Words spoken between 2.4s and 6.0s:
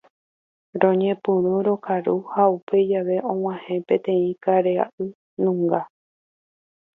upe jave og̃uahẽ peteĩ karainunga.